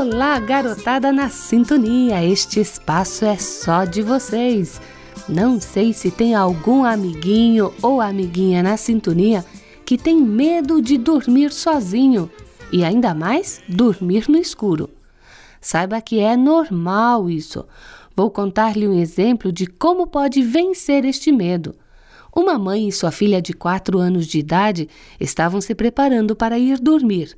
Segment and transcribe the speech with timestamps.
[0.00, 2.24] Olá, garotada na sintonia.
[2.24, 4.80] Este espaço é só de vocês.
[5.28, 9.44] Não sei se tem algum amiguinho ou amiguinha na sintonia
[9.84, 12.30] que tem medo de dormir sozinho
[12.70, 14.88] e ainda mais dormir no escuro.
[15.60, 17.66] Saiba que é normal isso.
[18.14, 21.74] Vou contar-lhe um exemplo de como pode vencer este medo.
[22.32, 26.78] Uma mãe e sua filha de 4 anos de idade estavam se preparando para ir
[26.78, 27.36] dormir.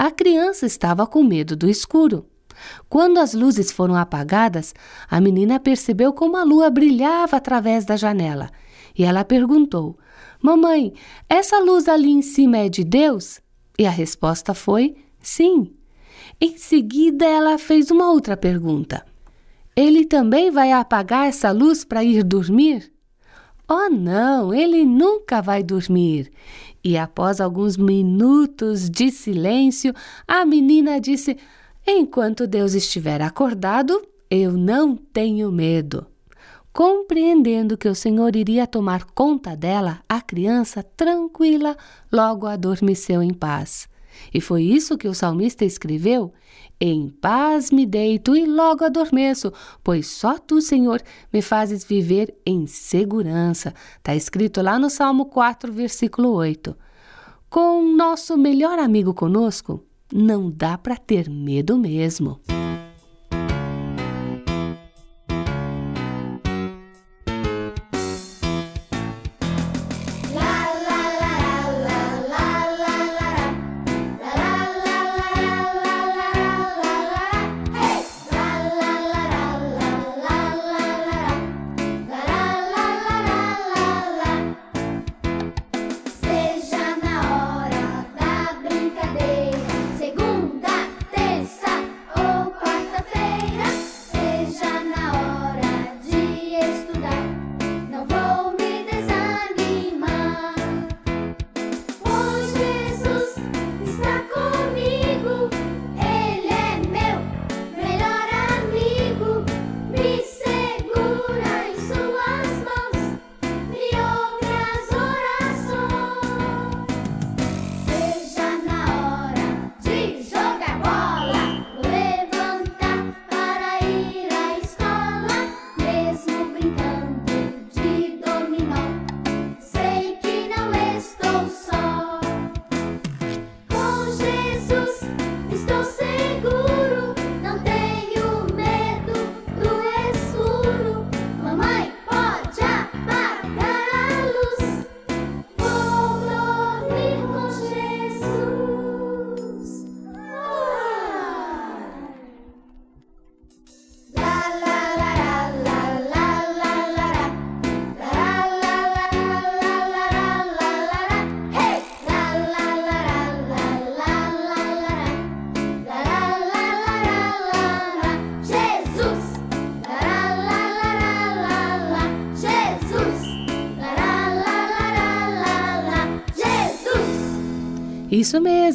[0.00, 2.24] A criança estava com medo do escuro.
[2.88, 4.72] Quando as luzes foram apagadas,
[5.10, 8.48] a menina percebeu como a lua brilhava através da janela
[8.96, 9.98] e ela perguntou:
[10.40, 10.92] Mamãe,
[11.28, 13.40] essa luz ali em cima é de Deus?
[13.76, 15.74] E a resposta foi: Sim.
[16.40, 19.04] Em seguida, ela fez uma outra pergunta:
[19.74, 22.92] Ele também vai apagar essa luz para ir dormir?
[23.68, 26.32] Oh, não, ele nunca vai dormir.
[26.82, 29.92] E após alguns minutos de silêncio,
[30.26, 31.36] a menina disse:
[31.86, 36.06] Enquanto Deus estiver acordado, eu não tenho medo.
[36.72, 41.76] Compreendendo que o Senhor iria tomar conta dela, a criança, tranquila,
[42.10, 43.88] logo adormeceu em paz.
[44.32, 46.32] E foi isso que o salmista escreveu:
[46.80, 52.66] Em paz me deito e logo adormeço, pois só tu, Senhor, me fazes viver em
[52.66, 53.74] segurança.
[53.96, 56.76] Está escrito lá no Salmo 4, versículo 8.
[57.50, 62.40] Com nosso melhor amigo conosco, não dá para ter medo mesmo.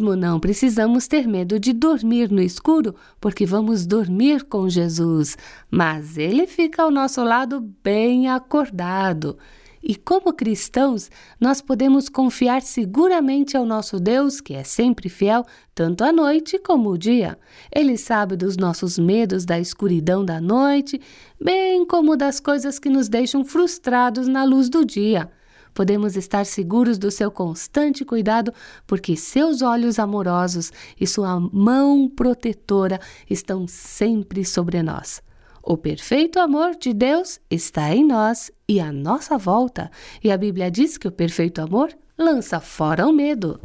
[0.00, 5.36] Mesmo, não precisamos ter medo de dormir no escuro, porque vamos dormir com Jesus,
[5.70, 9.36] mas ele fica ao nosso lado bem acordado.
[9.82, 11.10] E como cristãos,
[11.40, 16.90] nós podemos confiar seguramente ao nosso Deus, que é sempre fiel, tanto à noite como
[16.90, 17.38] o dia.
[17.74, 21.00] Ele sabe dos nossos medos da escuridão da noite,
[21.42, 25.30] bem como das coisas que nos deixam frustrados na luz do dia
[25.74, 28.52] podemos estar seguros do seu constante cuidado,
[28.86, 35.22] porque seus olhos amorosos e sua mão protetora estão sempre sobre nós.
[35.62, 39.90] O perfeito amor de Deus está em nós e à nossa volta,
[40.24, 43.60] e a Bíblia diz que o perfeito amor lança fora o medo.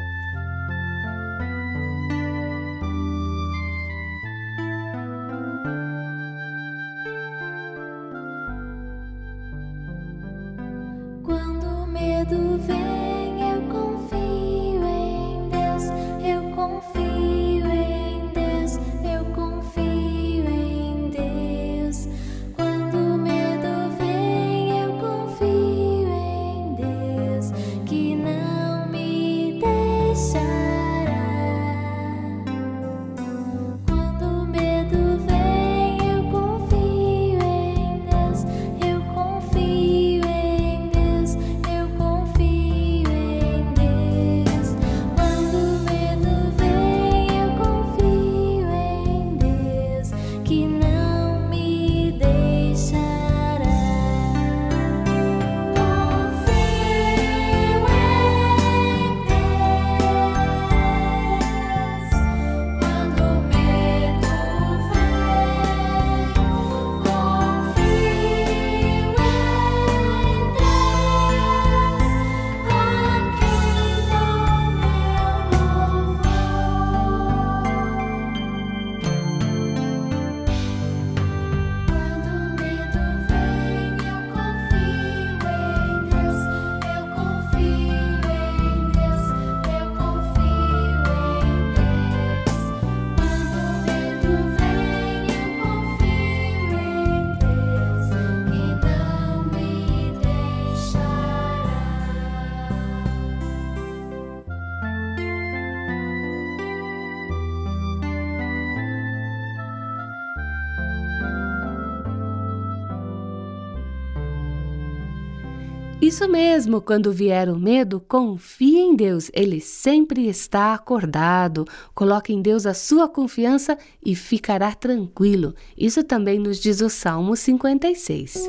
[116.06, 121.66] Isso mesmo, quando vier o medo, confie em Deus, ele sempre está acordado.
[121.96, 123.76] Coloque em Deus a sua confiança
[124.06, 125.56] e ficará tranquilo.
[125.76, 128.48] Isso também nos diz o Salmo 56.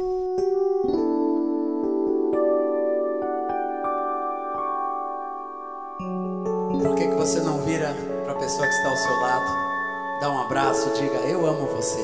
[6.82, 10.30] Por que, que você não vira para a pessoa que está ao seu lado, dá
[10.30, 12.02] um abraço, diga: Eu amo você.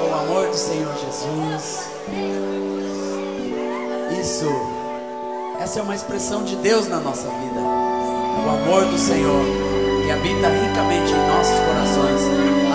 [0.00, 1.96] Com o amor do Senhor Jesus.
[4.26, 4.44] Isso,
[5.60, 7.60] essa é uma expressão de Deus na nossa vida.
[7.60, 9.44] O amor do Senhor
[10.04, 12.22] que habita ricamente em nossos corações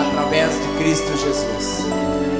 [0.08, 2.31] através de Cristo Jesus.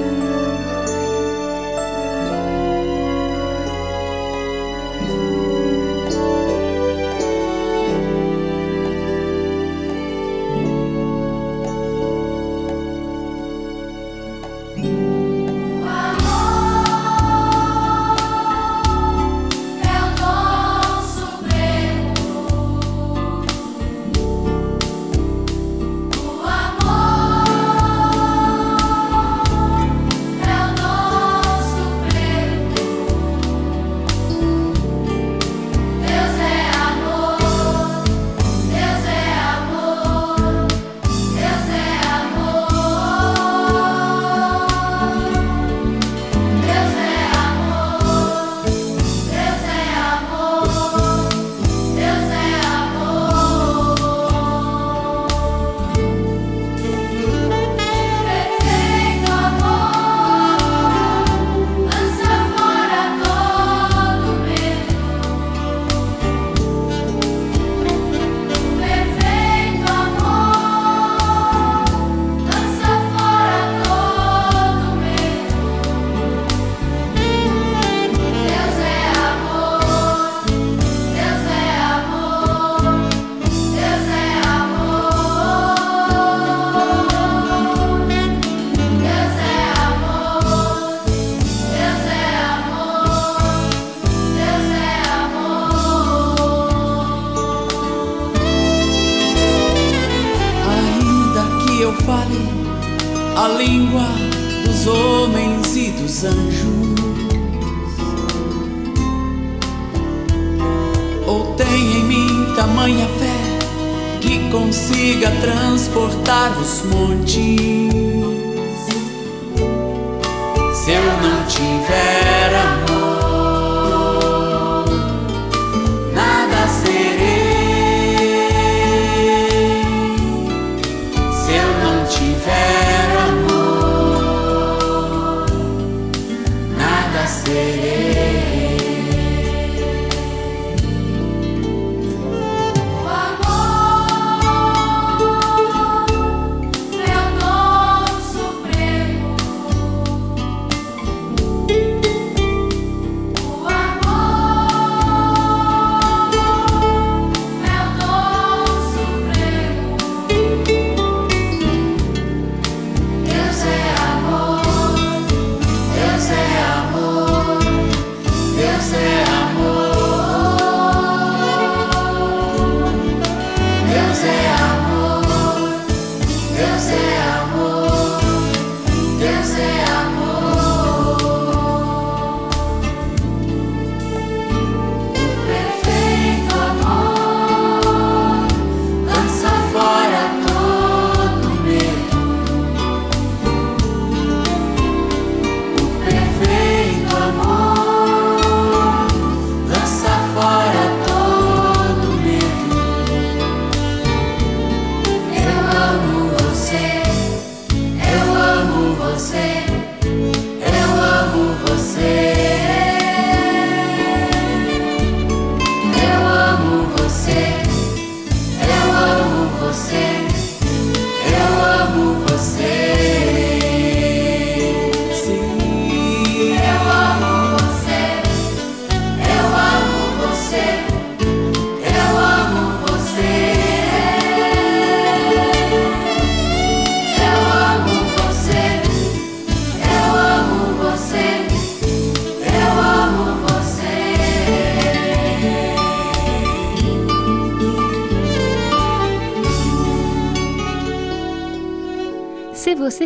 [114.23, 115.19] Se você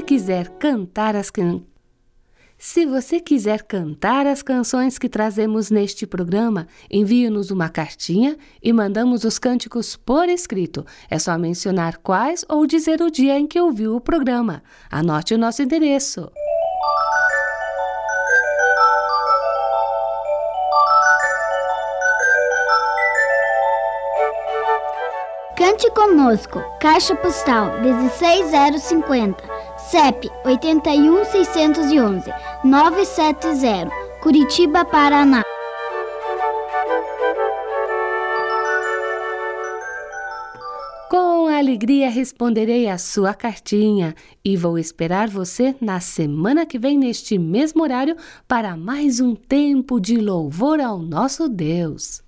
[0.08, 1.62] quiser cantar as can...
[2.60, 9.24] Se você quiser cantar as canções que trazemos neste programa, envie-nos uma cartinha e mandamos
[9.24, 10.84] os cânticos por escrito.
[11.08, 14.64] É só mencionar quais ou dizer o dia em que ouviu o programa.
[14.90, 16.32] Anote o nosso endereço.
[25.68, 29.44] Cante conosco, Caixa Postal 16050,
[29.92, 32.32] CEP 81611
[32.64, 35.44] 970, Curitiba, Paraná.
[41.10, 47.38] Com alegria responderei a sua cartinha e vou esperar você na semana que vem, neste
[47.38, 48.16] mesmo horário,
[48.48, 52.26] para mais um tempo de louvor ao nosso Deus.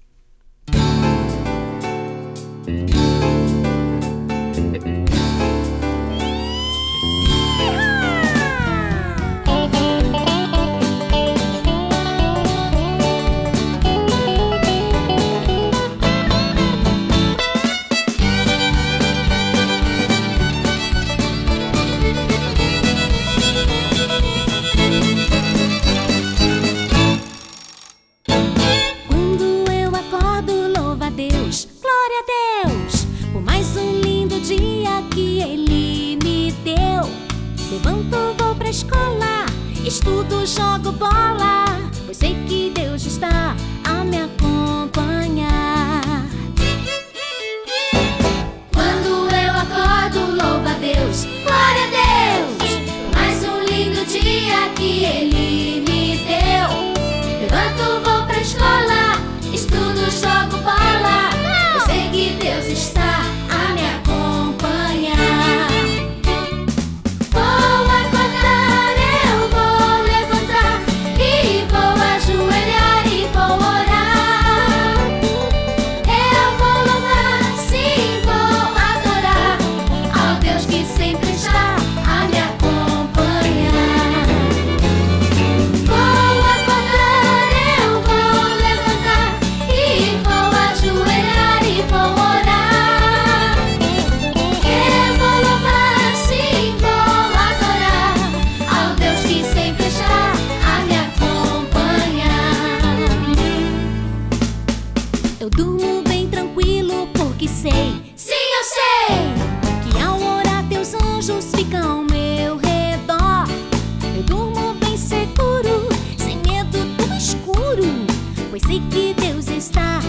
[118.60, 120.00] Pois sei que Deus está